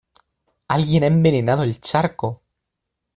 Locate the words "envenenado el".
1.05-1.79